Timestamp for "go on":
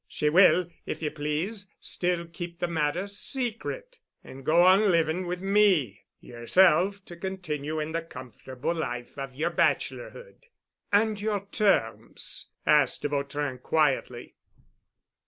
4.43-4.89